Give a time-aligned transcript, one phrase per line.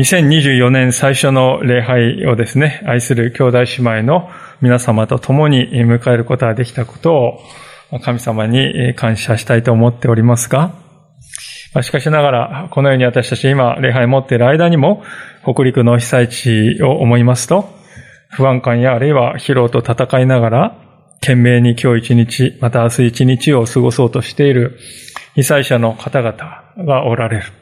[0.00, 4.30] 2024年最初の礼拝をですね、愛する兄弟姉妹の
[4.62, 7.14] 皆様と共に迎えることができたこと
[7.92, 10.72] を神様に感謝したいと思っておりますが、
[11.82, 15.02] しかしながら、このように私たち今礼拝を持っている間にも、
[15.42, 17.68] 北陸の被災地を思いますと、
[18.30, 20.76] 不安感やあるいは疲労と戦いながら、
[21.20, 24.78] 懸命に今日一日、また明日一日を過ごそうとしている
[25.34, 27.59] 被災者の方々がおられる。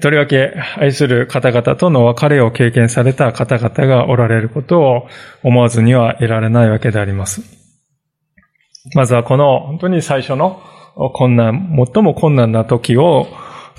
[0.00, 5.06] とりわけ愛する方々との別れを経験された方々がおられることを
[5.44, 7.42] 思わずには得られないわけであります。
[8.94, 10.60] まずはこの本当に最初の
[11.14, 13.28] 困難、最も困難な時を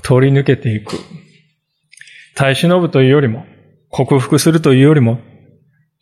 [0.02, 0.96] 通り抜けていく。
[2.34, 3.44] 耐え忍ぶというよりも、
[3.90, 5.18] 克服するというよりも、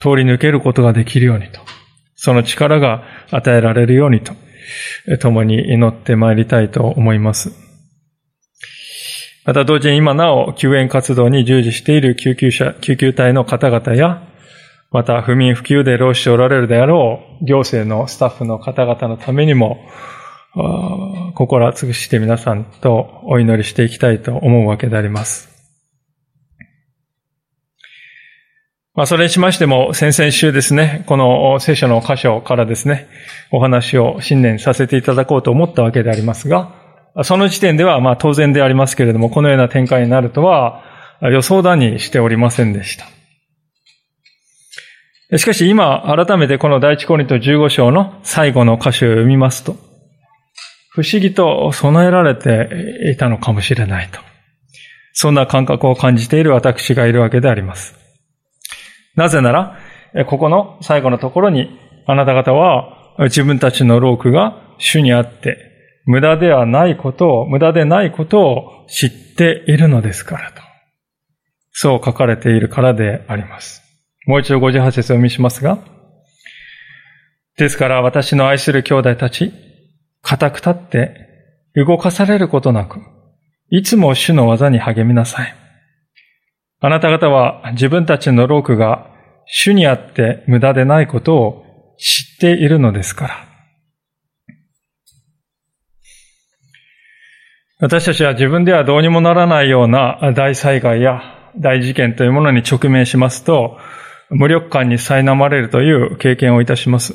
[0.00, 1.60] 通り抜けることができるようにと。
[2.14, 4.32] その力が与えられるようにと、
[5.20, 7.67] 共に祈ってまいりたいと思います。
[9.48, 14.22] また同時に今なお救援活動に従事している救急車、救急隊の方々や、
[14.90, 19.78] また不眠不休で労しておられるであろう行政のスタッフの方々のためにも、
[21.34, 25.48] 心尽くして皆さんとお祈りしていきたいと思うわけであります。
[28.94, 33.08] まあ、それにしましても、先々週ですね、この聖書の箇所からですね、
[33.50, 36.87] お話を新年させていただこうと思ったわけでありますが、
[37.22, 40.82] その時点ではまあ当然でありますけれども、このような展開になるとは
[41.20, 43.06] 予想だにしておりませんでした。
[45.36, 49.76] しかし今、改めてこの第一コリント15章の最後の歌詞を読みますと、
[50.90, 54.20] 不思議と備えられていたのかもしれないと。
[55.12, 57.94] そんな感覚を感じている私がいるわけであります。
[59.16, 59.78] なぜなら、
[60.26, 65.67] ここの最後のところに、あなた方は自分たちの労苦が主にあって、
[66.08, 70.62] 無駄ではないことを、無駄でないことを知っているのですからと。
[71.70, 73.82] そう書かれているからであります。
[74.26, 75.78] もう一度58節を読みしますが、
[77.58, 79.52] ですから私の愛する兄弟たち、
[80.22, 81.14] 固く立って
[81.74, 83.00] 動かされることなく、
[83.68, 85.54] いつも主の技に励みなさい。
[86.80, 89.10] あなた方は自分たちの労苦が
[89.44, 91.64] 主にあって無駄でないことを
[91.98, 93.47] 知っているのですから。
[97.80, 101.22] 私たちは自分ではどうにもならないような大災害や
[101.56, 103.78] 大事件というものに直面しますと、
[104.30, 107.14] 無力感に苛まれるという経験をいたします。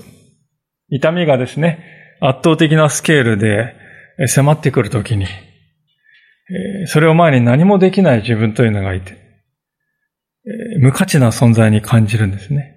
[0.90, 1.84] 痛みがですね、
[2.22, 3.76] 圧倒的なスケールで
[4.28, 5.28] 迫ってくるときに、
[6.86, 9.18] それを前に何もできない自分というのがいて、
[10.80, 12.76] 無価値な存在に感じるんですね。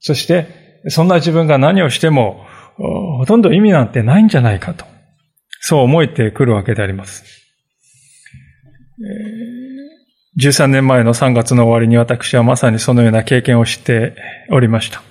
[0.00, 0.46] そして、
[0.88, 2.46] そんな自分が何をしても、
[2.76, 4.86] ほとんど意味なんてないんじゃないかと。
[5.60, 7.24] そう思えてくるわけであります。
[10.38, 14.14] 13年前の3月の終わりに私はまさにそのような経験をして
[14.50, 15.02] おりました。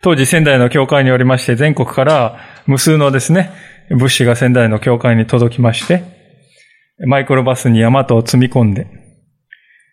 [0.00, 3.50] 当時仙台の教会におりまして全国から無数のですね、
[3.90, 6.04] 物資が仙台の教会に届きまして、
[7.06, 8.86] マイクロバスに山と積み込んで、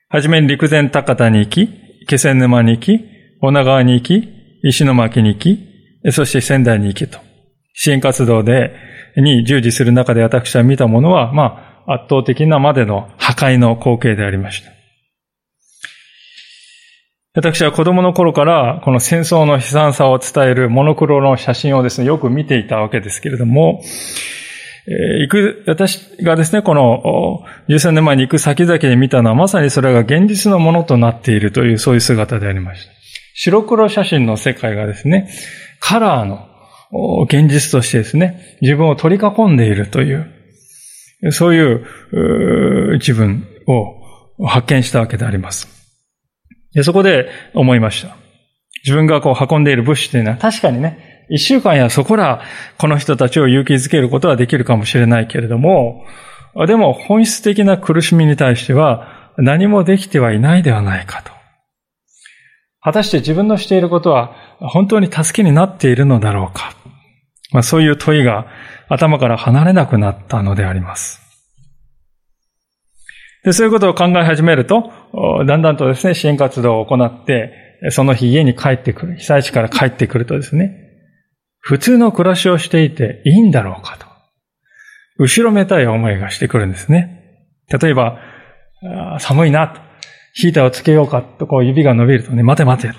[0.09, 1.69] はじめに陸前高田に行き、
[2.07, 3.05] 気仙沼に行き、
[3.41, 4.29] 女川に行き、
[4.63, 7.19] 石巻に行き、そして仙台に行きと、
[7.75, 8.73] 支援活動で
[9.17, 14.71] に従事する中で私は見たものは、まあ、圧倒的なまでの破壊の光景でありました。
[17.35, 23.81] 私は子供の頃からこの戦争の悲惨さを伝えるモノクロの写真をですね、よく見ていたわけですけれども、
[24.87, 32.93] え行く、私がですね、この13年前に行く先々で見たのはまさにそれが現実のものとなっているという、そういう姿でありました。
[33.33, 35.29] 白黒写真の世界がですね、
[35.81, 36.47] カラーの
[37.25, 40.31] 現実としてですね、自分を取り囲んでいるという、
[41.31, 41.85] そういう
[42.99, 45.67] 自分を発見したわけであります。
[46.73, 48.15] でそこで思いました。
[48.83, 52.43] 自分がこう運んでいる物資というのは確かにね、一週間やそこら
[52.77, 56.05] この人たちを勇気づけることはできるかもしれないけれども、
[56.67, 61.31] でも本質的な苦しみに対しては何もできてはいないではないかと。
[62.79, 66.75] 果たして自分のしていることは本当に助けになっているのだろうか。
[67.51, 68.47] まあ、そういう問いが
[68.89, 71.21] 頭から離れなくなったのであります。
[73.43, 74.91] でそういうことを考え始めると、
[75.45, 77.53] だんだんとですね、支援活動を行って、
[77.91, 80.81] その日家に帰ってくる、被災地から帰ってくるとですね、
[81.59, 84.05] 普通の暮らしをしていていいんだろうかと。
[85.17, 87.21] 後ろめたい思いがしてくるんですね。
[87.69, 88.19] 例えば、
[89.19, 89.81] 寒いなと。
[90.33, 92.95] ヒーターをつけようかとこう指が伸びるとね、待て待てと。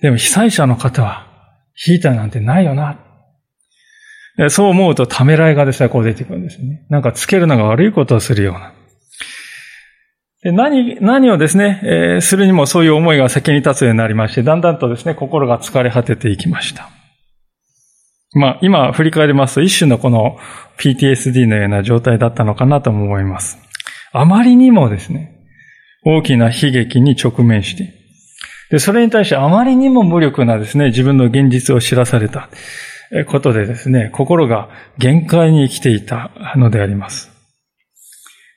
[0.00, 1.26] でも被災者の方は、
[1.74, 3.03] ヒーターなんてないよな。
[4.48, 6.84] そう思うとためらいがですね、こう出てくるんですね。
[6.90, 8.72] なんかつけるのが悪いことをするような。
[10.42, 16.90] で何、何をですね、えー、するにもそういう思いが先に立つようになりまして、だんだんとですね、心が疲れ果てていきました。
[18.34, 20.36] まあ、今振り返りますと、一種のこの
[20.78, 23.58] PTSD のような状態だったのかなとも思います。
[24.12, 25.34] あまりにもですね、
[26.04, 27.94] 大きな悲劇に直面して、
[28.70, 32.50] で、それに対してあまりにも無力なですね、自分の現実を知らされた
[33.26, 34.68] ことでですね、心が
[34.98, 37.30] 限界に来ていたのであります。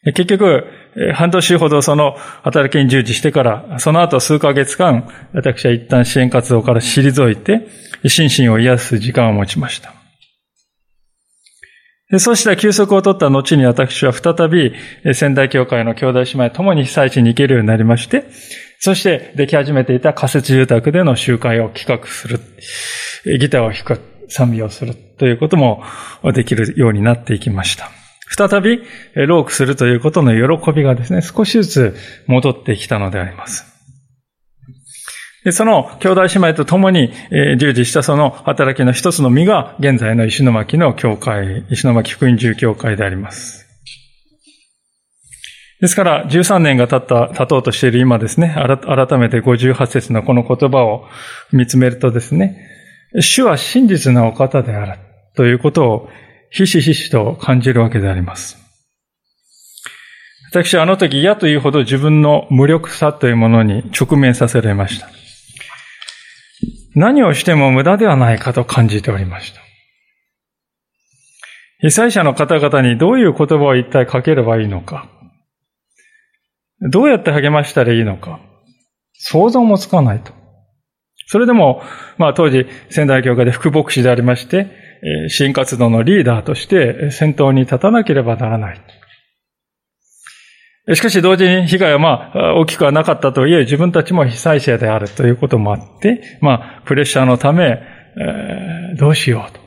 [0.05, 0.65] 結局、
[1.13, 7.67] 半年ほどその働きに従事してから、その後数ヶ月間、私は一旦支援活動から退いて、
[8.07, 9.93] 心身を癒す時間を持ちました。
[12.19, 14.73] そうした休息を取った後に私は再び
[15.13, 18.23] 仙台教会の兄弟姉妹ともに被災地に行けるようになりまして、
[18.79, 22.39] そしてでき始めていた仮設住宅での集会を企画する。
[23.39, 25.83] ギターを弾く、賛美をするということも
[26.33, 27.89] できるようになっていきました。
[28.29, 28.81] 再び
[29.15, 31.95] ロークするということの喜びがですね、少しずつ
[32.27, 33.65] 戻ってきたのであります。
[35.51, 37.13] その兄弟姉妹と共に
[37.57, 43.65] 従事したその働きの一つの実が現在の石巻の教会、石巻福音住教会であります。
[45.79, 51.05] ですから、13年が経った、経とうとしている今ですね、改めて58節のこの言葉を
[51.53, 52.57] 見つめるとですね、
[53.15, 54.99] 主は真実なお方である
[55.35, 56.09] ということを
[56.49, 58.57] ひしひしと感じるわけであります。
[60.49, 65.09] 私はあの時嫌というほど自分の無力さというものに直面させられました。
[66.95, 69.61] 何をしても無駄ではないかと感じておりました。
[71.79, 75.09] 被災者の方々にどういう言葉を一体かければいいのか。
[76.79, 78.39] どうやって励ましたらいいのか。
[79.13, 80.33] 想像もつかないと。
[81.27, 81.83] それでも、
[82.17, 84.67] まあ当時、仙台教会で副牧師でありまして、
[85.29, 88.81] 支援活動のリーダーとして先頭に立たなければならない。
[90.93, 99.59] しかし同時に被害はまあ大きくはなかったとはいえ自分たちも被災者であるということもあって、まあプレッシャーのため、えー、どうしようと。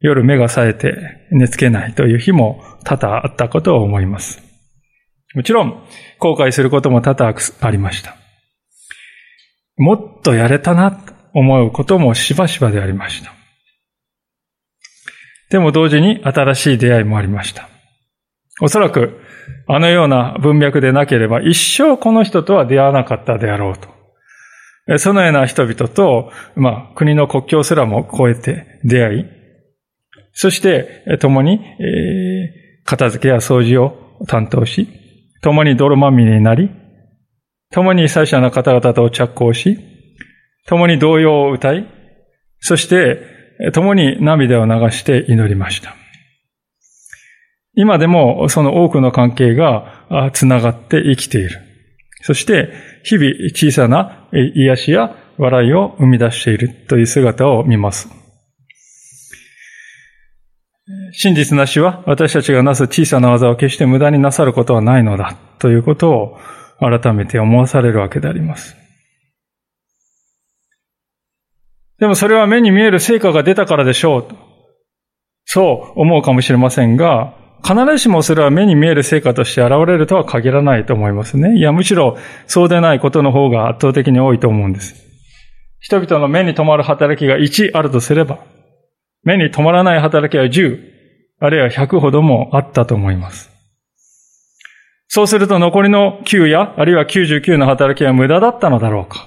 [0.00, 0.94] 夜目が冴えて
[1.32, 4.40] 寝つけないという日も多々あったことを思います。
[5.34, 5.82] もちろん
[6.20, 8.25] 後悔することも多々ありました。
[9.76, 13.32] もっとやれたなと思うこともしばしばでありました。
[15.50, 17.68] でも同時に新しい出会いもありました。
[18.60, 19.20] おそらく、
[19.68, 23.96] あのような文脈でなければ一生この人とは出会わなかったであろうと。
[24.98, 29.24] そのような人々と、まあ、国の国境すらも超えて出会い、
[30.32, 34.88] そして、共に、えー、片付けや掃除を担当し、
[35.42, 36.70] 共に泥まみれになり、
[37.72, 39.78] 共に被災者の方々と着工し、
[40.66, 41.86] 共に童謡を歌い、
[42.60, 43.34] そして、
[43.72, 45.94] 共に涙を流して祈りました。
[47.74, 51.60] 今でもその多くの関係がつながって生きている。
[52.22, 52.72] そして
[53.04, 58.08] 日々小さな癒しや笑いを生み出しているという姿を見ます。
[61.12, 66.38] 真実な死は私たちがなす小さな技を決して無駄になさることはないのだということを
[66.78, 68.76] 改めて思わされるわけであります。
[71.98, 74.28] でもそれは目に見える成果が出たからでしょう。
[75.44, 81.56] そう思うかもしれませんが、必ずしもそれは目に見える成果として現れるとは限らないと思いますね。
[81.56, 84.94] いや、むしろそうでないことの方が圧倒的に多いと思うんです。
[85.80, 88.38] 人々の目に留まる働きが1あるとすれば、
[89.22, 90.78] 目に留まらない働きは10、
[91.40, 93.55] あるいは100ほどもあったと思います。
[95.08, 99.26] そうすると残りの9や、あるいは99の働きは無駄だったのだろうか。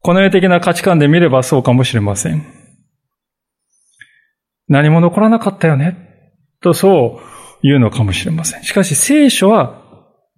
[0.00, 2.44] この世的な価値観で見ればそうかもしれません。
[4.68, 5.96] 何も残らなかったよね。
[6.60, 8.64] とそう言うのかもしれません。
[8.64, 9.80] しかし聖書は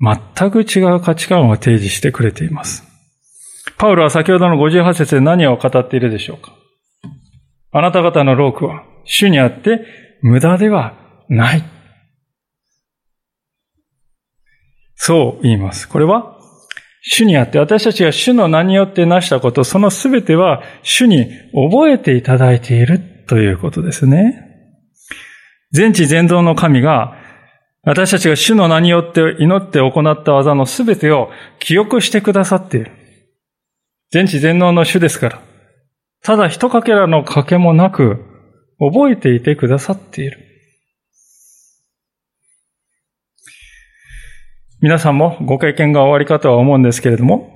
[0.01, 2.85] 全く違う価値観を提示してくれています。
[3.79, 6.53] パウロは先ほどの58節で何を語っているでしょうか
[7.73, 9.87] あなた方の労苦は主にあって
[10.23, 10.95] 無駄では
[11.29, 11.74] ない。
[14.97, 15.89] そう言います。
[15.89, 16.39] これは
[17.03, 24.51] 主にあって、私たちが主の名によって成したこと、そのすべては主に覚えていただいているということですね。
[25.73, 27.17] 全知全道の神が
[27.83, 32.93] 私たちが主の名によって祈って行った技のすべてを記憶してくださっている。
[34.11, 35.43] 全知全能の主ですから。
[36.23, 38.25] ただ一かけらの賭けもなく、
[38.79, 40.39] 覚えていてくださっている。
[44.85, 47.51] 皆さんもご経験が終わりかとは思うんですけれども、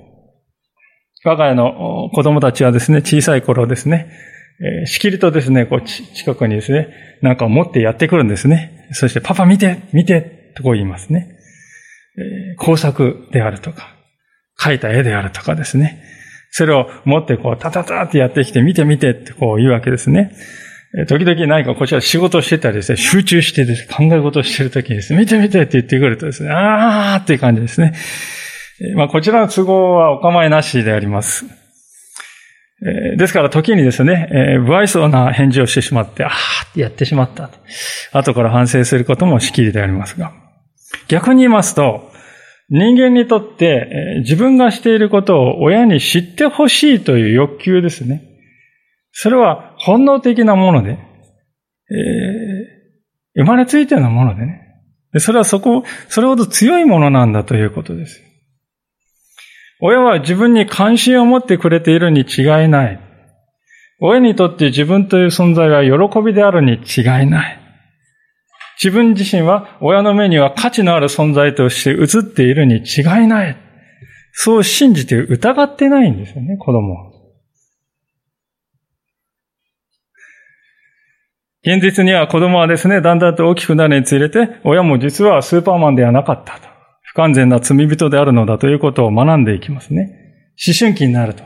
[1.23, 4.11] 我が家の子供たちはですね、小さい頃ですね、
[4.59, 6.87] えー、しきりとですね、こう、近くにですね、
[7.21, 8.89] なんかを持ってやってくるんですね。
[8.93, 11.37] そして、パパ見て見てとこう言いますね。
[12.17, 13.95] えー、工作であるとか、
[14.59, 16.01] 描いた絵であるとかですね。
[16.49, 20.31] それを持ってこう、タタタってやってきて、見て見てってこう言うわけですね。
[21.07, 27.93] 時々何かこちら仕事してたりですね、集中してです、ね、考え事をしてるときにですね、見て見てって言ってくるとですね、あーっていう感じですね。
[28.95, 31.45] まあこちらの都合はお構いなしであります。
[33.17, 36.31] ですから時にですね、不愛想な返事をしてしまって、あー
[36.69, 37.51] ってやってしまった。
[38.13, 40.31] 後から反省することもしきりでありますが。
[41.07, 42.09] 逆に言いますと、
[42.69, 48.28] 人間にとって自分がしていることを親に知ってほしいという欲求ですね。
[49.11, 50.99] それは本能的なもので、えー、
[53.35, 54.65] 生まれついてのものでね。
[55.17, 58.21] それはそこ、それほど強いものなんだということです。
[59.81, 62.99] 親は自分に関心を持ってくれているに違いない。
[64.01, 67.59] 親にとって自分という存在は喜びであるに違いない。
[68.81, 73.57] 自分自身は親の目には価値のある存在として映っているに違いない。
[74.31, 77.11] そう信じて疑ってないんですよね、子供は。
[81.61, 86.69] 現実には子供はですね、だんだんと大きくなるにつれて、親も実はスーパーマンではなかったと。
[87.01, 90.19] 不完全な罪人であるのだということを学んでいきますね。
[90.65, 91.43] 思春期になると。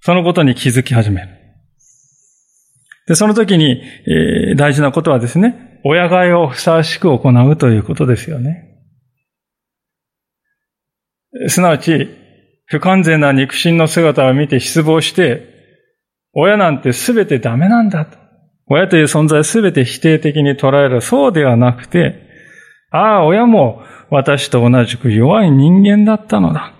[0.00, 1.28] そのことに気づき始める。
[3.08, 8.64] で、その時に、えー、大事なことはですね、親飼いをふさわしく行うということですよね。
[11.48, 12.08] すなわち、
[12.66, 15.54] 不完全な肉親の姿を見て失望して、
[16.32, 18.25] 親なんて全てダメなんだと。
[18.68, 21.00] 親という存在すべて否定的に捉える。
[21.00, 22.26] そうではなくて、
[22.90, 26.72] ああ、親も私と同じく弱い人間だったのだ。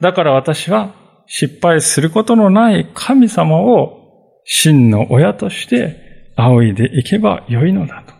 [0.00, 0.94] だから私は
[1.26, 3.98] 失敗することのない神様を
[4.44, 8.14] 真の親として仰いでいけばよいのだと。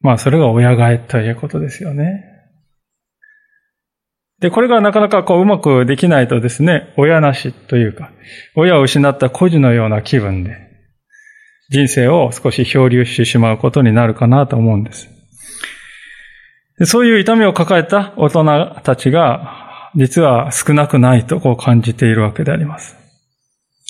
[0.00, 2.31] まあ、それが親がえということですよね。
[4.42, 8.10] で、これがなかなかこううまくできないとですね、親なしというか、
[8.56, 10.56] 親を失った孤児のような気分で、
[11.70, 15.08] 人生を少し漂流してしまうことになるかなと思うんです。
[16.76, 22.96] でそういう痛みを抱えた大人たちが、実は少なくないとこう感じているわけであります。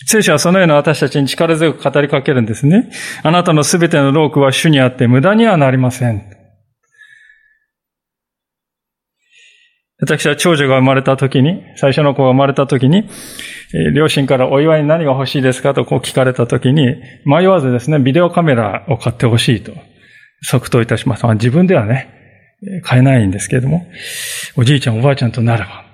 [0.04, 2.90] 聖書はそのような私たちに力強く語りかけるんですね。
[3.23, 6.42] あなたのすべての労苦は主にあって無駄にはなりません。
[10.02, 13.09] 私は長女が生まれた時に、最初の子が生まれた時に、
[13.94, 19.73] 両親からお祝いに何が欲しいですかとこう聞かれた時に、迷わずですね、ビデオカメラを買ってほしいと
[20.42, 21.25] 即答いたします。
[21.25, 22.09] 自分ではね、
[22.82, 23.87] 買えないんですけれども、
[24.56, 25.85] おじいちゃんおばあちゃんとならば、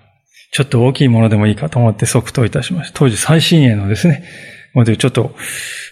[0.53, 2.99] ちょっと大きいものでもいいかと思って即答いたしました。
[2.99, 4.25] 当時最新鋭のですね、
[4.73, 5.35] もでちょっと、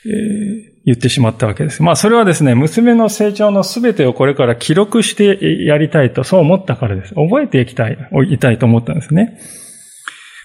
[0.06, 1.82] えー、言ってしまったわけです。
[1.82, 7.14] まあそれはですね、娘の成長のすべてをこれから記録してやりたいと、そう思ったからです。
[7.14, 7.98] 覚えていきたい、
[8.30, 9.40] いたいと思ったんですね。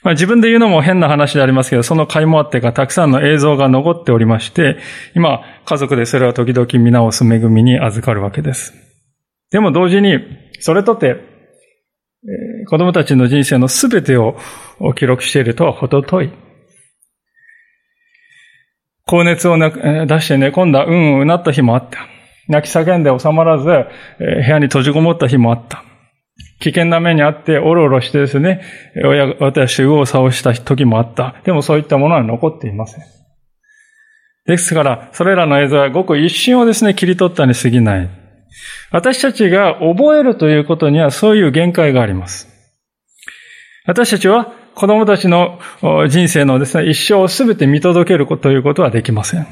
[0.03, 4.77] まあ自分で言うのも変な話でありますけど、その甲斐もあってか、たくさんの映像が残っておりまして、
[5.15, 8.73] 今、家族でそれは時々見直す恵みに預かるわけです。
[9.51, 10.17] でも同時に、
[10.59, 11.17] それとて、
[12.67, 14.37] 子供たちの人生のすべてを
[14.95, 16.31] 記録しているとは程遠い。
[19.11, 22.07] 高熱を出して寝込んだ、うんうんなった日もあった。
[22.47, 25.83] 泣き叫んで収まらず、部屋に閉じこもった日もあった。
[26.61, 28.61] 危険な目にあっておろおろしてですね、
[29.03, 31.35] 親、私、右往左往した時もあった。
[31.43, 33.03] でもそういったものは残っていません。
[34.45, 38.09] ですから、それらの映像はごく一瞬をですね、切り取ったに過ぎない。
[38.91, 42.47] 私たちが覚えるということにはそういう限界があります。
[43.85, 45.59] 私たちは子供たちの
[46.09, 49.47] 人生のですね、一生をすべて見届けるということはできません。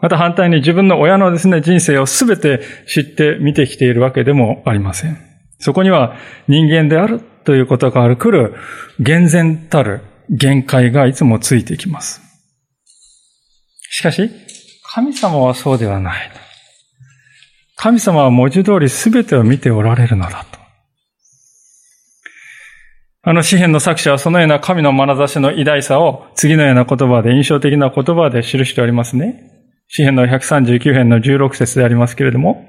[0.00, 5.18] また反対に自分の親のですね、人生をすべて知って見てきているわけでもありません。
[5.58, 6.16] そこには
[6.46, 8.54] 人間であるということがある来る
[9.00, 12.22] 厳然たる限界がいつもついてきます。
[13.90, 14.30] しかし、
[14.84, 16.30] 神様はそうではない。
[17.74, 20.57] 神様は文字通り全てを見ておられるのだと。
[23.28, 29.52] あの詩篇の作者はそのような神の眼差しの偉大さを次のような言葉で、印象的な言葉で記しておりますね。
[29.86, 32.64] 詩篇の139編の16節でありますけれども、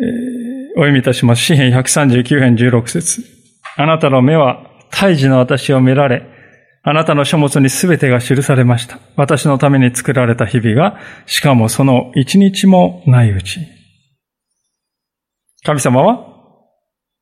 [0.00, 1.42] えー、お読みいたします。
[1.42, 3.22] 詩篇139編16節
[3.76, 6.22] あなたの目は胎児の私を見られ、
[6.84, 8.98] あなたの書物にすべてが記されました。
[9.14, 13.60] 私のために作られた日々が、しかもその一日もないうち。
[15.64, 16.27] 神様は、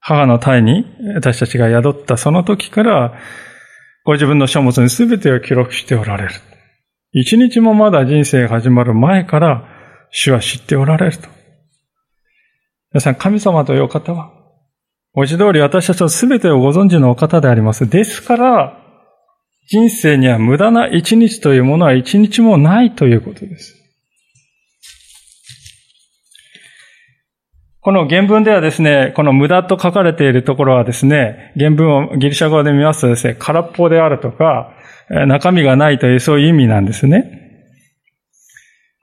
[0.09, 0.85] 母の胎に
[1.17, 3.19] 私たちが宿ったその時から、
[4.05, 6.35] ご自分の書物に全てを記録しておられる。
[7.11, 9.65] 一日もまだ人生が始まる前から
[10.13, 11.29] 主は知っておられると。
[12.93, 14.31] 皆さん、神様というお方は、
[15.13, 17.89] 文字通り私たちの全てをご存知のお方であります。
[17.89, 18.79] ですから、
[19.67, 23.86] 人生には無駄な一日というものは一日もないということです。
[27.87, 34.73] この原文ではですね、この無駄と書かれているところはですね、原文をギリシャ語で見ますとですね、空っぽであるとか、
[35.28, 37.31] 中身がないというそういう意味なんですね。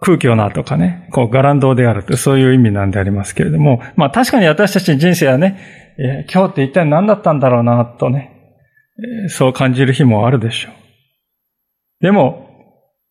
[0.02, 8.32] 空虚なとかね、こう、ガランドであるとそういう意味なんでありますけれども、まあ確かに私たち人生はね、今日って一体何だったんだろうな、とね、
[9.30, 10.74] そう感じる日もあるでしょう。
[12.02, 12.50] でも、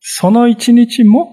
[0.00, 1.31] その一日も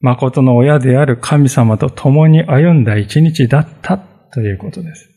[0.00, 3.98] 誠の親である神様と共に歩んだ一日だった
[4.32, 5.10] ということです。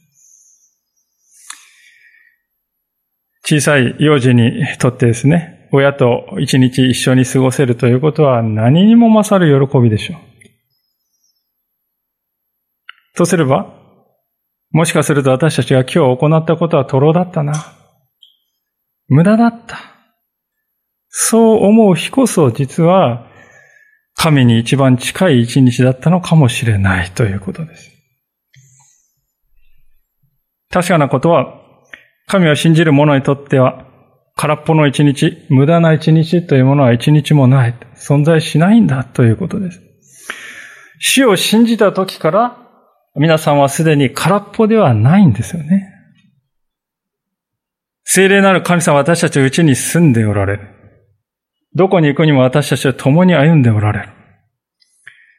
[3.43, 10.19] 小さい幼児にとってですね、親と一日一緒に過ごせるということは何にも勝る喜びでしょう。
[13.17, 13.73] とすれば、
[14.71, 17.53] もしかすると私たちが今日行ったことは徒労だったな。
[19.07, 19.77] 無駄だった。
[21.09, 23.27] そう思う日こそ実は
[24.21, 27.89] 神に一番近い一日だったのかもしれないということです。
[30.69, 31.61] 確かなことは、
[32.27, 33.85] 神を信じる者にとっては、
[34.35, 39.81] 空っぽの一日、無駄な一日というものは一日もない、存在しないんだということです。
[40.99, 42.57] 死を信じた時から、
[43.15, 45.93] 皆さんはすでに空っぽではないんですよね。
[48.03, 50.78] 精霊なる神様は私たちのうちに住んでおられる。
[51.75, 54.09] どこに行くにも私たちは共に歩んでおられる。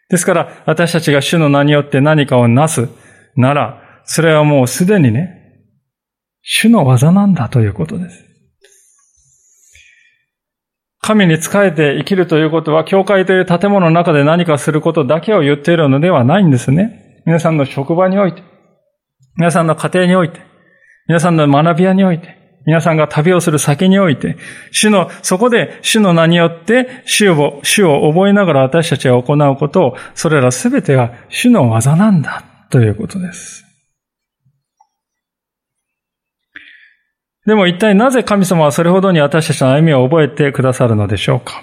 [0.08, 2.88] ですから、私たちが主の名によって何かをなす
[3.36, 5.36] なら、それはもうすでにね、
[6.42, 8.24] 主の技なんだということです。
[11.02, 17.22] 神に仕えて生きるということは、教会という建物の中で何かすることだけを言っているのではないんですね。
[17.24, 18.42] 皆さんの職場において、
[19.36, 20.40] 皆さんの家庭において、
[21.06, 24.36] 皆さんの学び屋において、皆さんが旅をする先において、
[24.70, 33.64] 主の、そこで主の名によって主を、主を覚えながら私たちが行うことを、それらすべてが主の技なんだということです。
[37.46, 41.62] でも一体なぜ神様はそれほどに私たちの歩みを覚えてくださるのでしょうか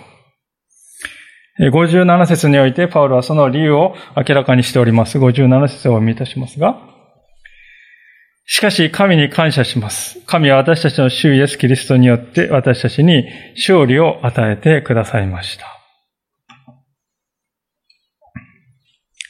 [1.60, 5.18] ？57節においてパウロはその理由を明らかにしております。
[5.18, 6.97] 57節をお読みいたしますが、
[8.50, 10.20] しかし神に感謝します。
[10.26, 15.66] 神は私たちの主イエス・キリストによって私たちに勝利を与えてくださいました。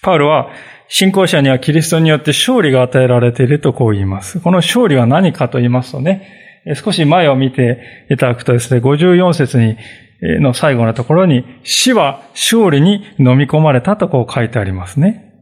[0.03, 0.51] パウロは
[0.87, 4.39] 信仰者にはキリストによって勝利が与えられているとこう言います。
[4.39, 6.29] この勝利は何かと言いますとね、
[6.75, 9.77] 少し前を見ていただくとですね、54節に
[10.21, 15.33] の最後のところに、死は勝利に飲み込まれたとこう書いてありますね。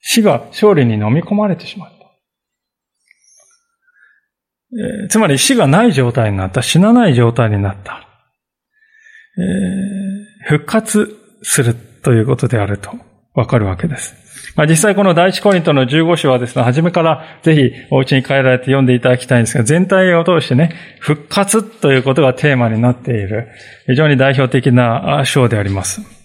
[0.00, 1.93] 死が勝利に飲み込まれてしまう。
[5.08, 8.08] つまり死がない状態になった、死なない状態になった。
[9.36, 12.92] えー、復活するということであると
[13.34, 14.14] わかるわけです。
[14.56, 23.48] まあ、実際この第一コリントの15章はですね、初めからぜひお家に帰られて読んでいただきたいんですが、全体を通してね、復活ということがテーマになっている、
[23.86, 26.23] 非常に代表的な章であります。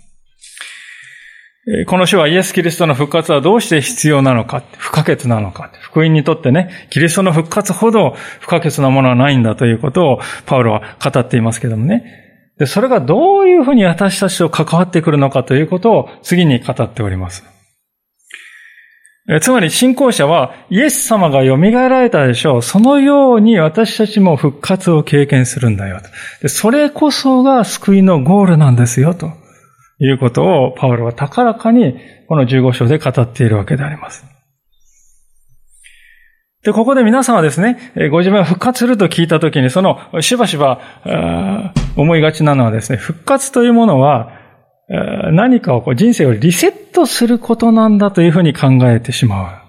[1.88, 12.04] この書はイエス・キリストの復活はどうして必要なのか、不可欠なのか、福音にとってね、キリストの復活ほど不可欠なものはないんだということをパウロは語っていますけどもね。
[12.58, 17.43] で、それがどういうふうに私たちと関わってくるのかということを次に語っております。
[19.41, 22.62] つまり信仰者はイエス様が蘇られたでしょう。
[22.63, 26.00] そのように私たちも復活を経験するんだよ。
[26.48, 29.13] それこそが救いのゴールなんですよ。
[29.13, 29.32] と
[29.99, 34.25] いうことをパウロは高らかにこの15章で語っているわけであります。
[36.63, 40.81] で、ここで皆さんはですね、ご自分が復活すると聞いたときに、その、しばしば、
[41.95, 44.33] 思いがちなのはですね、復活というものは、
[45.31, 49.62] 何かをこう人生をリセットすることなんだというふうに考えてしま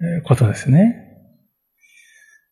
[0.00, 1.04] うことですね。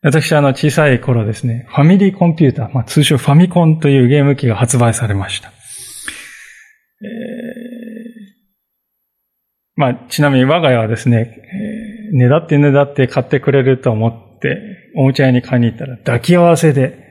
[0.03, 5.53] 私はあの小さい頃ですね、ファミリーコンピューター、まあ、通称ファミコンというゲーム機が発売されました。
[7.03, 7.09] えー、
[9.77, 11.37] まあ、ちなみに我が家はですね、
[12.13, 14.59] えー、ねだってねだって買ってくれると思って、
[14.97, 17.05] おもちゃ屋に買いに行ったら抱き合わせで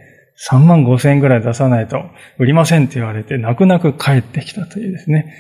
[0.52, 2.04] 3万5千円ぐらい出さないと
[2.40, 5.34] 売りませんって言われて泣く泣く帰ってきたというですね、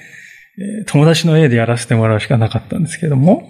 [0.57, 3.49] えー、友達の家でやらせてもらうしかなかったんですけども、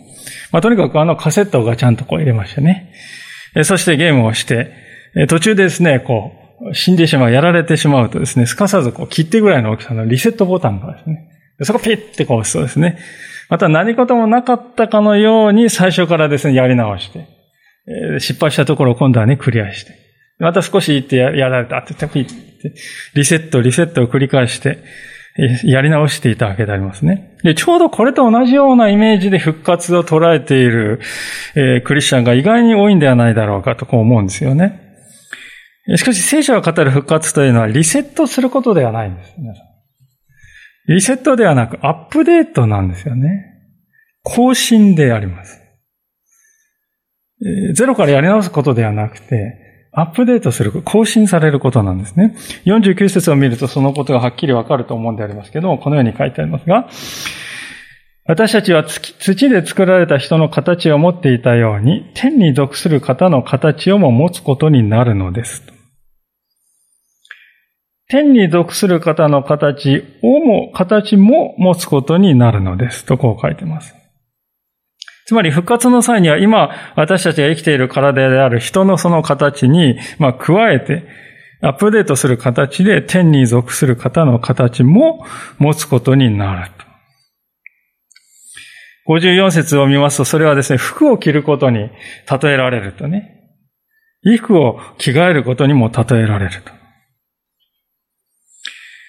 [0.51, 2.91] まあ、とにかくあのカセットがちゃんとこう入れましたね
[3.55, 3.63] え。
[3.63, 4.71] そしてゲームをして
[5.15, 11.29] え、途中でですね、こう、死んでしまう、やられてしまうとですね、すかさずこう切ってぐらいの大きさのリセットボタンがですね、
[11.61, 12.99] そこピッてこう押すとですね、
[13.49, 17.27] また何事もなかったかのように最初からですね、やり直して、
[18.19, 19.93] 失敗したところを今度はね、クリアして、
[20.39, 22.73] また少し行ってやられたってピッて、
[23.13, 24.79] リセット、リセットを繰り返して、
[25.65, 27.35] やり直していたわけでありますね。
[27.43, 31.01] で、ちょうどこれと同じようなイメージで復活を捉えている、
[31.55, 34.84] えー、クリスチャンが意外に多いんではないだろうかとこう思うんですよね。
[35.97, 39.35] しかし聖書が語る復活というのはリセットすることではないんです。
[40.87, 43.53] リセットではなくアップデートなんですよね。
[44.23, 45.61] 更新であります。
[47.75, 52.35] ゼロからやり直すことではなくて、アップデートする、更新されることなんですね。
[52.65, 56.89] 49節を見るとそのことがはっきりわかると思うんでありますけども、このように書いてありますが、
[58.27, 65.74] 私たちは土で作られた人の形を持っていたように、天に属する方の形をも持つことになるのです。
[68.07, 73.05] 天に属する方の形をも、形も持つことになるのです。
[73.05, 73.95] とこう書いてます。
[75.25, 81.03] つまり復活の際には今私たちが生きている体である人のその形に、まあ、加えて、
[81.61, 85.25] アップデートする形で天に属する方の形も
[85.57, 86.85] 持つことになると。
[89.07, 93.31] 54節を見ますと、それはですね、服を着ることに例えられるとね。
[94.23, 96.84] 衣服を着替えることにも例えられると。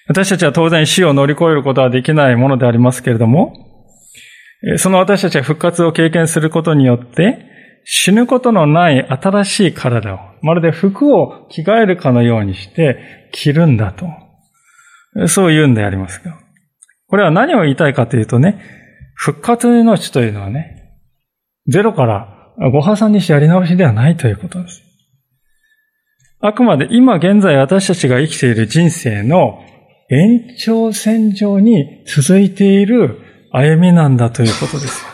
[0.07, 3.53] 私たちは当然死を乗り越えることはできないものでありますけれども、
[4.77, 7.45] その私たちは復活を経験することによって、
[7.83, 14.07] 死ぬことのない新しい体を、まるで服を着替えるかのようにして着るんだと。
[15.27, 16.37] そう言うんでありますが。
[17.07, 18.61] これは何を言いたいかというとね、
[19.13, 20.99] 復活の命というのはね、
[21.67, 24.83] ゼロからご破産にしてやり直しではないということです。
[26.39, 29.63] あくまで今現在私たちが生きている人生の
[30.09, 33.19] 延長線上に続いている
[33.51, 35.05] 歩みなんだということです。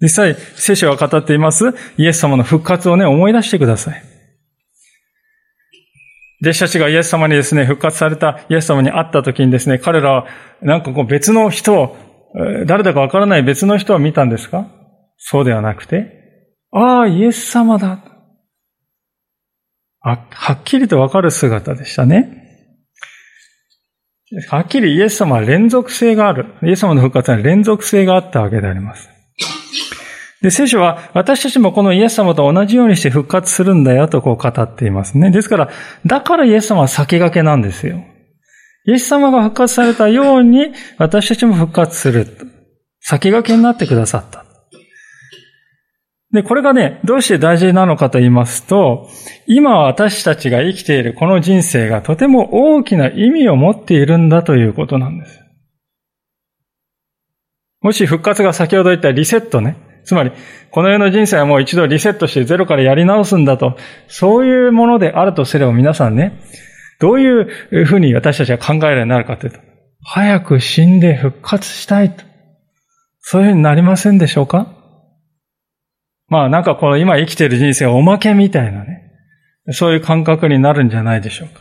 [0.00, 4.02] 実際、聖書が語っています、イエス様の復活をね、思い出してください。
[6.42, 10.26] 弟子たちがイエス様にですね、復活されたイエス様に会った時にですね、彼らは
[10.60, 11.96] なんかこう別の人を、
[12.66, 14.66] 誰だかわからない別の人を見たんですか？
[15.18, 18.02] そうではなくて、ああ、イエス様だ。
[20.00, 22.41] はっきりとわかる姿でしたね。
[24.48, 26.46] はっきりイエス様は連続性がある。
[26.62, 29.08] イエス様の復活は連続性があったわけであります。
[30.40, 35.30] で、聖書は私たちもこのイエス様と同じようにして復活するんだよとこう語っていますね。
[35.30, 35.70] ですから、
[36.06, 38.02] だからイエス様は先駆けなんですよ。
[38.86, 42.26] イエス様が復活されたように私たちも復活する。
[43.00, 44.41] 先駆けになってくださった。
[46.32, 49.08] で、これがね、どうして大事なのかと言いますと、
[49.46, 55.40] 今私たちが生きているこの人生がとても大きな意味を持っているんだということなんです。
[57.82, 59.76] もし復活が先ほど言ったリセットね。
[60.04, 60.32] つまり、
[60.70, 63.76] この世の人生はもう一度リセットしてゼロからやり直すんだと、
[64.08, 66.40] そういうものであるとすれば皆さんね、
[66.98, 69.58] どういうふうに私たちが考えるようになるかというと、
[70.02, 72.24] 早く死んで復活したいと。
[73.20, 74.81] そういうふうになりませんでしょうか？
[76.32, 79.02] まあなんかこの今生きてる人生はおまけみたいなね、
[79.72, 81.60] そういう感覚になるんじゃないでしょうか。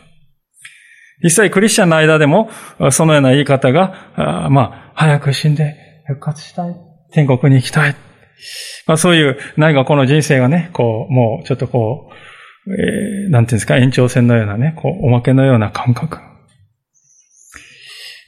[1.21, 2.49] 実際クリスチャンの間でも、
[2.91, 5.75] そのような言い方が、まあ、早く死んで
[6.07, 6.75] 復活したい。
[7.11, 7.97] 天国に行きたい。
[8.87, 12.09] まあそういう、何かこの人生がね、こう、もうちょっとこ
[12.65, 16.19] う、えー、なんていうんですか、延長線のようなね、こう、おまけのような感覚。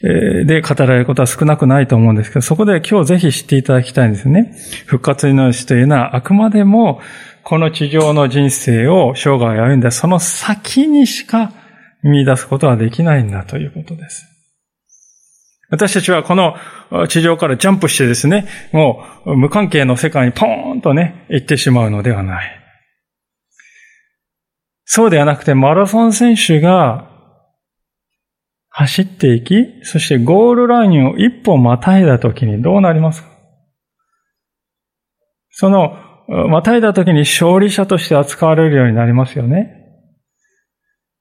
[0.04, 4.54] で語られることは少なくないと思うんですけど、そこで今日ぜひ知っていただきたいんですね。
[4.86, 7.00] 復活の命というのはあくまでも
[7.44, 11.54] この地上の人生を生涯歩んでその先にしか
[12.04, 14.28] 見出すことはできないんだということです。
[15.70, 16.58] 私たちはこの
[17.08, 22.60] 地上からジャンプしてですね、もう無関係の世界にポーンとね、行ってしまうのではない。
[24.84, 27.10] そうではなくて、マラソン選手が
[28.76, 33.30] 走っていき、そしてゴールラインを一歩またいだときにどうなりますか？
[35.52, 35.96] その
[36.50, 39.76] またいだ時に勝利者として扱われるようになりますよね。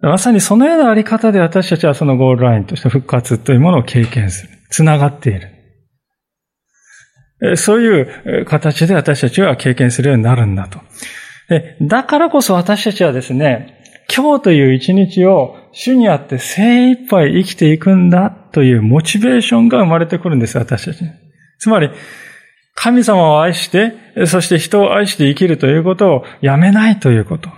[0.01, 4.53] まさにそのようなあり方で私たちはそのゴールラインとして復活というものを経験する。
[4.71, 5.51] つながっている。
[7.57, 10.81] そういう形で私たちは経験するようになるんだと。
[11.83, 13.83] だからこそ私たちはですね、
[14.15, 21.05] 今日という一日を主にあって精一杯生きていくんだというモチベーションが生まれてくるんです、私たち。
[21.59, 21.91] つまり、
[22.75, 23.95] 神様を愛して、
[24.27, 27.51] そして人を愛して生きるということをやめないということ。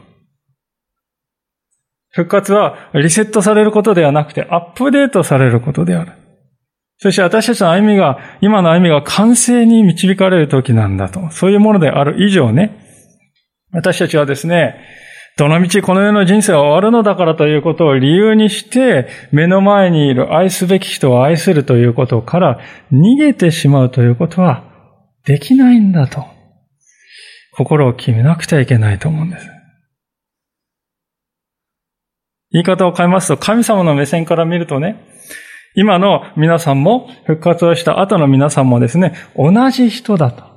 [2.10, 6.12] 復活はリセットされることではなくてアップデートされることである。
[6.98, 11.28] そして私たちの歩みが、今の歩みが完成に導かれる時なんだと。
[11.30, 12.78] そういうものである以上ね、
[13.72, 14.76] 私たちはですね、
[15.36, 22.60] どのみちこの世の人生は終わるのだからということを理由にして、目の前にいる愛すべき人を愛するということから
[22.92, 24.62] 逃げてしまうということは
[25.24, 26.24] できないんだと。
[27.56, 29.48] 心を決めなくてはいけないと思うんです。
[32.52, 35.04] 言い方を変えますと、神様の目線から見るとね、
[35.74, 40.53] 今の皆さんも復活をした後の皆さんもですね、同じ人だと。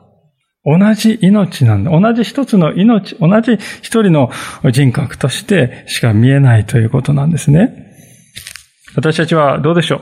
[0.70, 1.92] 同じ命なんだ。
[1.92, 4.30] 同じ一つの命、同じ一人の
[4.70, 7.96] 人格としてしか見えないということなんですね。
[8.96, 10.02] 私たちはどうでしょう？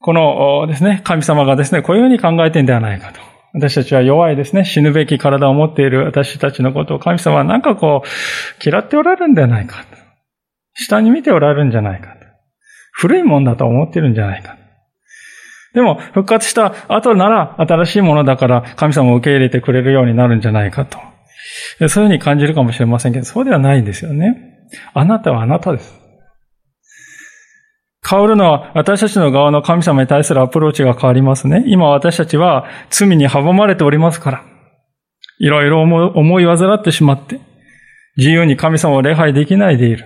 [0.00, 3.20] このですね、神様がですね、こういうふうに考えてんではないかと。
[3.54, 8.08] 私たちは弱いですね、死ぬべき体を持っている私たちのことを神様はなんかこう、
[8.62, 9.96] 嫌っておられるんではないかと。
[10.74, 12.18] 下に見ておられるんじゃないかと。
[12.92, 14.56] 古いもんだと思ってるんじゃないか。
[15.74, 20.98] でも、復活した後なら新しいものだから神様を受け入れてくれるようになるんじゃないかと。
[21.88, 24.58] そういうふうに感じるかもしれませんけど、そうではないんですよね。
[24.94, 25.98] あなたはあなたです。
[28.08, 31.64] 変わるのは私たちの側の神様に対するアプローチが変わりますね。
[31.66, 34.44] 今私たちは罪に阻まれておりますから。
[35.40, 37.40] いろいろ思い煩ってしまって、
[38.16, 40.04] 自由に神様を礼拝できないでいる。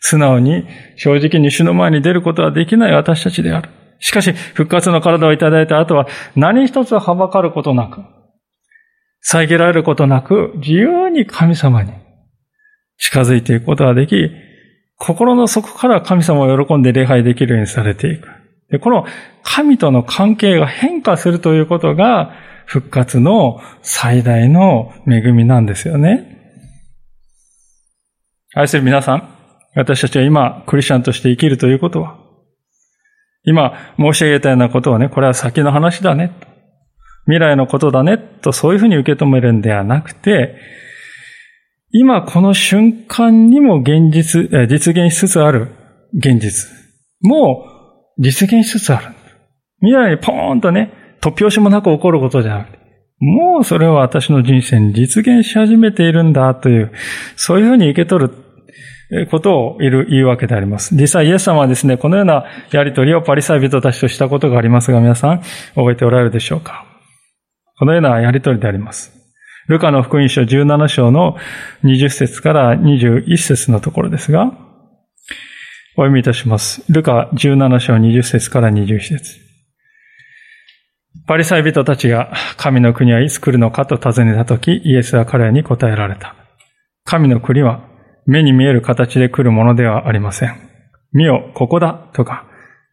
[0.00, 3.68] 素直に正直に主の前に出ることはできない私たちである。
[4.02, 8.02] しかし、復活の体をいただいた後は、何一つはばかることなく、
[9.20, 11.92] 遮られることなく、自由に神様に
[12.98, 14.28] 近づいていくことができ、
[14.98, 18.28] 心の底から神様を喜んで礼拝できるようにされていく。
[18.70, 19.06] でこの
[19.42, 22.32] 神との関係が変化するということが、
[22.66, 26.26] 復活の最大の恵みなんですよね。
[28.54, 29.28] 愛する皆さん、
[29.76, 32.21] 私たちは今、クリスチャンとして生きるということは、
[33.44, 36.32] 今申し上げたようなことはね、これは先の話だね。
[37.24, 38.18] 未来のことだね。
[38.18, 40.56] とそういうふうに受け止めるんではなくて、
[41.90, 45.68] 今この瞬間にも現実、実現しつつある
[46.14, 46.70] 現実
[47.20, 47.66] も
[48.18, 49.14] う実現しつつある。
[49.80, 52.78] 未来にポーンとね、突拍子もなく起こることじゃなくて、
[53.18, 56.92] もうそれは私の人生に実現し始めているんだという、
[57.36, 58.34] そういうふうに受け取る
[59.30, 60.94] ことを言うわけであります。
[60.94, 65.42] 実際イエス様はですね、このようなやりとりをパリサイ人たちとしたことがありますが、皆さん
[65.74, 66.86] 覚えておられるでしょうか？
[67.78, 69.12] このようなやりとりであります。
[69.68, 71.36] ルカの福音書17章の
[71.84, 74.46] 20節から21節のところですが、
[75.94, 76.82] お読みいたします。
[76.90, 79.40] ルカ17章20節から21節
[81.26, 86.34] パリサイ人たちが神の国はいつ来るのかと尋ねたとき、イエスは彼らに答えられた。
[87.04, 87.86] 神の国は
[88.26, 90.54] 目に見える形で来るものではありません。
[91.12, 92.46] 見よ、ここだとか、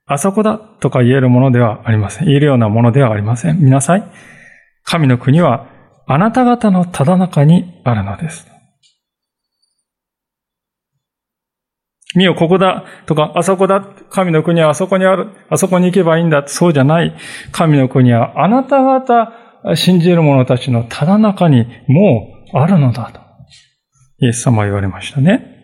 [0.06, 2.28] あそこだとか言えるものではありません。
[2.28, 3.60] 言えるようなものではありません。
[3.60, 4.04] 見なさい。
[4.84, 5.68] 神の国は
[6.08, 8.50] あなた方のただ中にあるのです。
[12.16, 13.82] 見よ、ここだとか、あそこだ。
[14.10, 15.28] 神の国はあそこにある。
[15.50, 16.44] あそこに行けばいいんだ。
[16.48, 17.16] そうじゃない。
[17.52, 19.32] 神の国はあなた方
[19.76, 23.29] 信じる者たちのただ中にもうあるのだと。
[24.22, 25.56] イエス様は言われましたね。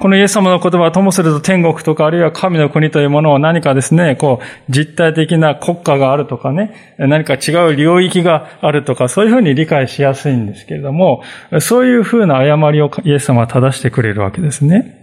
[0.00, 11.24] このイエス様の言葉はともすると天国とかあるいは神の国というものを何かですね、こう実体的な国家があるとかね、何か違う領域があるとかそういうふうに理解しやすいんですけれども、
[11.60, 14.94] そういうふうな誤りをイエス様は正してくれるわけですね。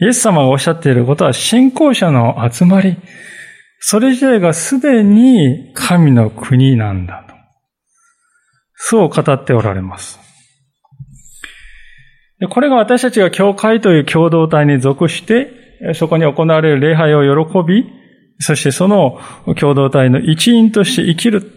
[0.00, 2.96] イエス様がおっしゃっていることは信仰者の集まり、
[3.78, 7.34] それ自体がすでに神の国なんだと。
[8.74, 10.18] そう語っておられます。
[12.48, 17.86] これが私たちが教会という共同体に属して、そこに行われる礼拝を喜び、
[18.38, 19.20] そしてその
[19.58, 21.50] 共同体の一員として生きる。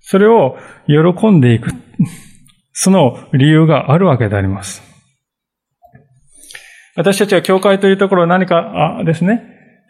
[0.00, 1.70] それを喜んでいく。
[2.72, 4.82] その理由があるわけであります。
[6.94, 9.42] 私たちは教会というところを何かですね、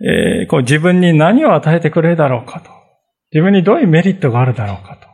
[0.04, 2.76] えー、こう自分に何を与えてくれるだろうかと。
[3.32, 5.05] 自分にどういうメリットがあるだろうかと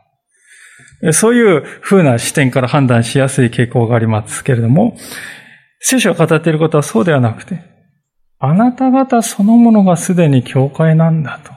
[1.11, 4.95] そういう風な視点から判断しやすい傾向がありますけれども、
[5.79, 7.59] 聖書が語っていることはそうではなくて、
[8.39, 11.51] あなた方そのものがすでに教会なんだと。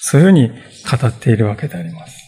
[0.00, 2.22] そういうふうに語っているわけであります。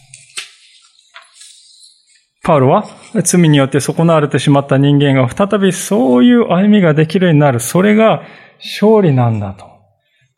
[2.43, 2.85] パウロは
[3.23, 7.59] 罪によって損なわれてしまった人間が再びそういう歩みができるようになる。
[7.59, 8.23] それが
[8.59, 9.65] 勝利なんだと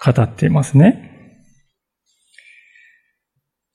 [0.04, 1.07] 語っていますね。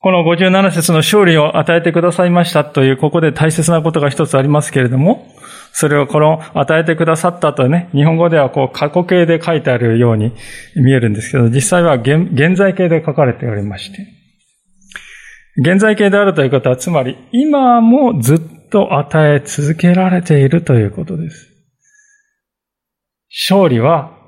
[0.02, 5.28] この57節の勝利を与えてくださいましたという、ここで大切なことが一つありますけれども、
[5.72, 10.32] それをこの与えてくださったとね、日本語ではこう過去形で書いてあるように
[10.74, 14.08] 見えるんですけど、実際は現在形で書かれておりまして、
[15.58, 21.48] 現在形であるということは、つまり今もずっと与え続けられているということです。
[23.48, 24.18] 勝利は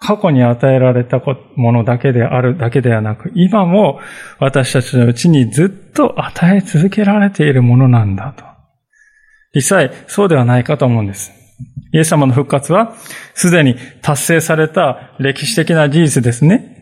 [0.00, 1.20] 過去に与えられた
[1.56, 4.00] ものだけであるだけではなく、今も
[4.38, 8.44] 私たちのうちにずっと与え続けられているものなんだと。
[9.54, 11.32] 実際、そうではないかと思うんです。
[11.92, 12.94] イエス様の復活は、
[13.34, 16.76] すでに達成された歴史的な事実ですね。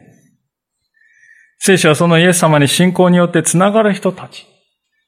[1.59, 4.47] 聖書はそのイエス様に信仰によってつながる人たち、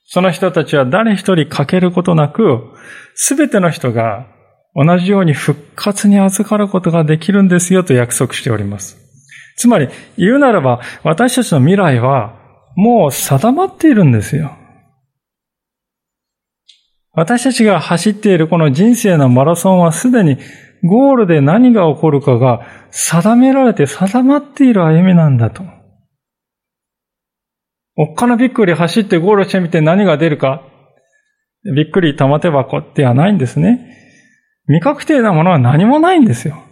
[0.07, 2.73] その人たちは誰一人欠けることなく、
[3.15, 4.27] すべての人が
[4.75, 8.97] 同じように復活に預かることができるんですよと約束しております。
[9.57, 12.39] つまり、言うならば、私たちの未来は
[12.77, 14.57] もう定まっているんですよ。
[17.13, 20.39] 私たちが走っているこの人生のマラソンはすでに
[20.85, 22.61] ゴールで何が起こるかが
[22.93, 25.65] 定められて定まっている歩みなんだと。
[27.97, 30.63] おっかなびっくり走ってゴールしてみて何が出るか
[31.65, 34.08] びっくり玉手箱ではないんですね。
[34.69, 36.63] 未確定なものは何もないんですよ。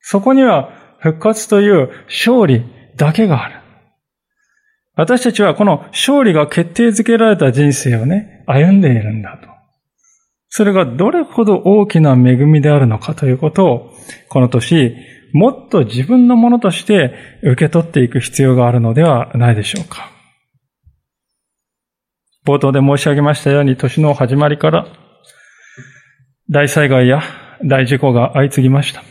[0.00, 2.64] そこには復活という勝利
[2.96, 3.60] だけがある。
[4.96, 9.48] 私たちはこの勝利が決定づけられた人生をね、歩んでいるんだと。
[10.48, 13.94] それがどれほど大きな恵みであるのかということを、
[14.28, 14.96] この年、
[15.32, 20.10] もっと自分のものとして受け取っていく必要があるのではないでしょうか。
[22.44, 24.86] 冒頭で申し上げましたように、年の始まりから
[26.50, 27.22] 大災害や
[27.64, 29.04] 大事故が相次ぎました。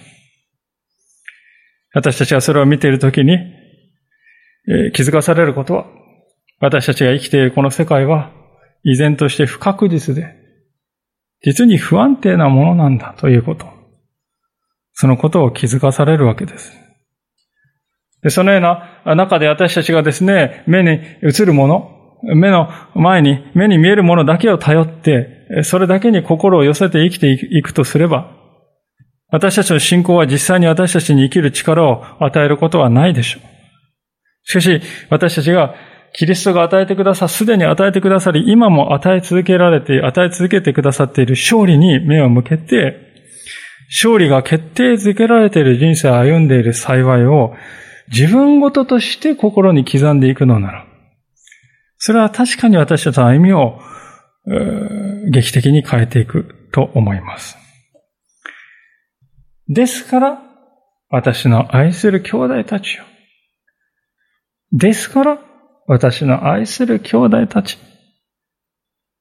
[1.93, 5.85] 私たちがそれを見ているときに、えー、気づかされることは、
[6.59, 8.31] 私たちが生きているこの世界は、
[8.83, 10.35] 依然として不確実で、
[11.41, 13.67] 実に不安定なものなんだということ。
[14.91, 16.73] そのことを気づかされるわけです。
[18.21, 28.31] でそのような中で私たちがですね、目に映るもの、目の前に、目に見えるものだけを頼って、それだけに心を寄せて生きていくとすれば、
[29.31, 33.43] 私たちの信仰は実際に私たちに生きる力を与えることはないでしょう。
[34.43, 35.75] しかし、私たちが
[36.13, 43.09] キリストが与えてくださ、すでに与えてくださり、今も与え続けられて、与え続けてくださっている勝利に目を向けて、
[43.89, 47.55] 勝利が決定づけられている人生を歩んでいる幸いを
[48.11, 50.85] 自分ごととして心に刻んでいくのなら、
[51.99, 53.79] それは確かに私たちの歩みを、
[55.29, 57.57] 劇的に変えていくと思います。
[59.67, 60.41] ですから、
[61.09, 63.03] 私の愛する兄弟たちよ。
[64.71, 65.39] ですから、
[65.87, 67.77] 私の愛する兄弟たち。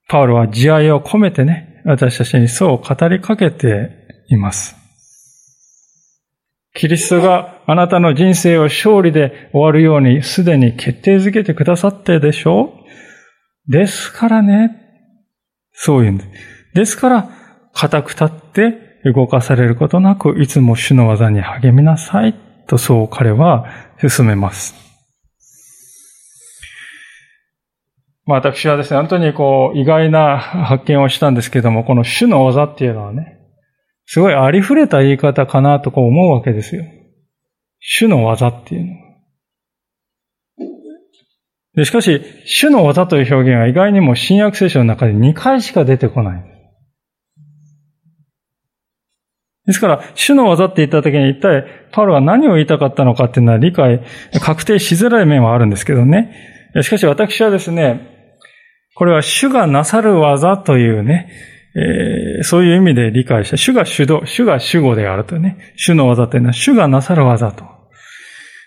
[0.07, 3.91] パウロは慈愛を込めてね、私たちにそう語りかけて
[4.29, 4.78] います。
[6.75, 12.75] キリストがあなたの人生を勝利で終わるようにすでに決定づけてくださってでしょ
[13.69, 13.73] う？
[13.73, 14.77] ですからね。
[15.73, 16.31] そういうんです。
[16.75, 17.31] ですから、
[17.73, 22.35] 固く立って動かされることなく、いつも主の技に励みなさい。
[22.67, 23.67] とそう彼は
[24.07, 24.75] 進めます。
[28.27, 33.38] まあ私はですね、本当にこう、意外な発見をしたんですけども、この主の技っていうのはね、
[34.11, 36.85] すごいありふれた言い方かなとこう思うわけですよ。
[37.79, 38.99] 主の技っていうのは。
[41.75, 46.45] でしかし、主の技という表現は意外にも新約聖書の中で2回しか出てこない。
[49.67, 54.03] ですから、主の技って言った時に一体、パウロは何を言いたかったのかっていうのは理解、
[54.41, 56.35] 確定しづらい面はあるんですけどね。
[56.81, 58.09] しかし私はですね、
[58.95, 61.31] これは主がなさる技というね、
[61.79, 63.57] えー、そういう意味で理解した。
[63.57, 65.59] 主が主導、主が主語であるとね。
[65.77, 67.65] 主の技というのは主がなさる技と。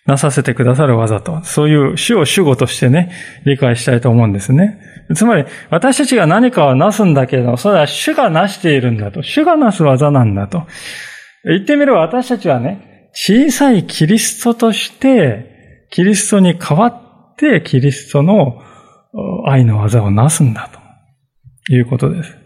[0.05, 1.43] なさせてくださる技と。
[1.43, 3.11] そういう主を主語としてね、
[3.45, 4.79] 理解したいと思うんですね。
[5.13, 9.21] つまり、私たちが何かをなすんだけれども、それは主がなしているんだと。
[9.21, 10.63] 主がなす技なんだと。
[11.43, 18.61] 言ってみれば私たちはね、小さいキリストとして、キリストに代わってキリストの
[19.45, 20.69] 愛の技をなすんだ
[21.67, 22.40] ということです。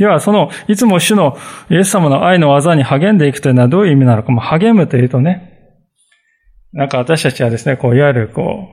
[0.00, 1.36] では、その、いつも主の
[1.68, 4.32] イエス様の愛の技に励んでいくというのはどういう意味なのか。
[4.32, 5.76] まあ、励むというとね、
[6.72, 8.68] なんか私たちはですね、こう、いわゆるこ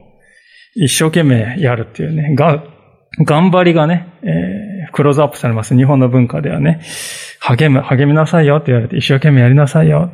[0.77, 2.63] う、一生懸命やるっていうね、が、
[3.25, 5.75] 頑張りがね、えー、クローズアップされます。
[5.75, 6.79] 日本の文化ではね、
[7.41, 10.09] 励む、励みなさいよって言われて、一生懸命やりなさいよ。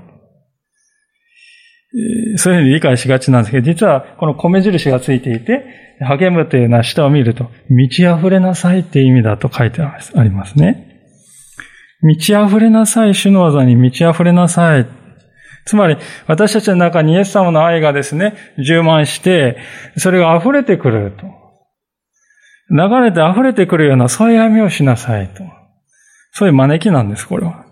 [2.38, 5.64] そういうふうに理解しがちなんですけど、実はこの米印がついていて、
[6.00, 10.93] 励むというのは下を見ると、満ち溢れなさいっていう意味だと書いてありますね。
[12.04, 14.86] 満ち溢れなさい、主の技に満ち溢れなさい。
[15.66, 15.98] つまり、
[16.28, 19.58] 私たちの中にイエス様の愛がですね、充満して、
[19.98, 21.26] それが溢れてくると。
[22.70, 25.44] 流れて溢れてくるような、そういう闇をしなさいと。
[26.34, 27.66] そういう招きなんです、これは。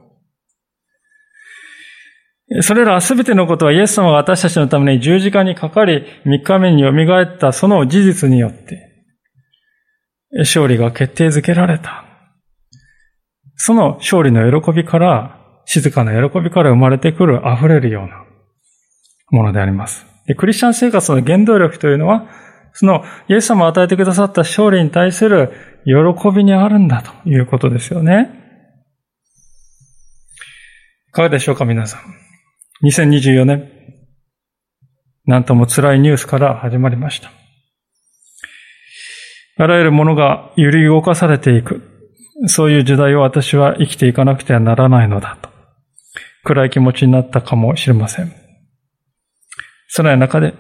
[2.62, 8.90] それらすべてのことはイエス様が私たちのために十字架にかかり、三日目に蘇ったその事実によって、
[10.40, 12.11] 勝利が決定づけられた。
[13.64, 18.26] その勝利の喜びから、静かな喜びから生まれてくる溢れるような
[19.30, 20.04] ものであります。
[20.26, 22.26] でクリスチャン生活の原動力というのは、
[22.74, 25.52] そのイエス様を与えてくださった勝利に対する
[25.86, 25.92] 喜
[26.36, 28.32] びにあるんだということですよね。
[31.10, 32.88] いかがでしょうか、皆さん。
[32.88, 33.70] 2024年、
[35.28, 37.32] なんとも辛いニュースから始まりました。
[39.58, 41.91] あらゆるものが揺り動かされていく。
[42.48, 45.50] そういう時代を私は生きていかなくてはならないのだと。
[46.44, 48.34] 暗い気持ちになったかもしれません。
[49.88, 50.54] その中で、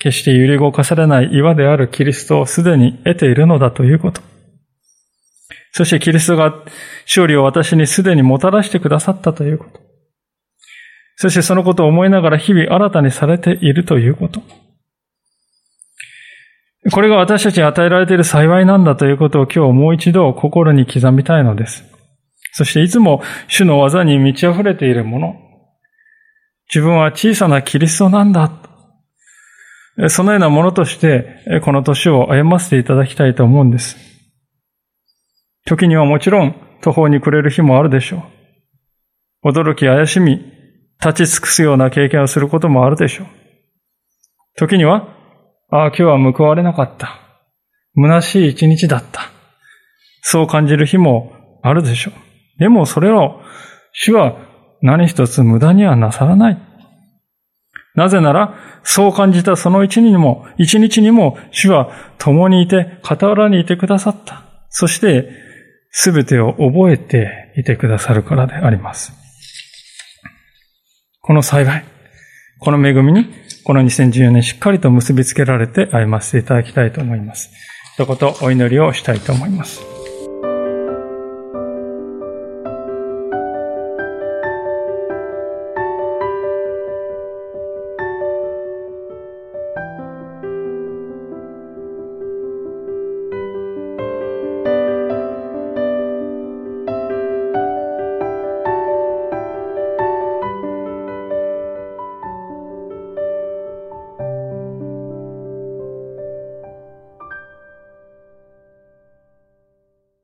[0.00, 4.22] 決して揺り動かされない岩であるキリストをすでに得ているのだということ。
[5.72, 6.54] そしてキリストが
[7.04, 9.80] 勝利を私にすでにもたらしてくださったということ。
[11.16, 14.40] そしてそのことを思いながら日々新たにされているということ。
[16.92, 21.84] これが私たちに与えられている幸いなんだということを今日もう一度心に刻みたいのです。
[22.52, 25.34] そしていつも主の技に満ち溢れているもの。
[26.72, 28.50] 自分は小さなキリストなんだ。
[30.08, 33.96] そのようなものとして、この年を歩ませていただきたいと思うんです。
[35.66, 38.22] 時にはもちろん途方に暮れる日もあるでしょ
[39.42, 39.50] う。
[39.50, 40.40] 驚き怪しみ、
[41.04, 43.26] 立ち尽くすような経験をすることもあるでしょう。
[44.56, 45.17] 時には
[45.70, 47.20] ああ、今日は報われなかった。
[47.94, 49.30] 虚しい一日だった。
[50.22, 52.58] そう感じる日もあるでしょう。
[52.58, 53.40] でもそれを
[53.92, 54.36] 主は
[54.80, 56.58] 何一つ無駄にはなさらない。
[57.94, 64.44] なぜなら、そう感じたその一日にも、一日にも主は共にいて、傍らにいてくださった。
[64.70, 65.28] そして、
[65.90, 69.12] すべてを覚えていてくださるからであります。
[71.20, 71.84] この幸い、
[72.60, 73.26] この恵みに
[73.68, 77.50] この2014年しっかりと結びつけられて歩ませていただきたいと思います。
[77.98, 79.97] 一言お祈りをしたいと思います。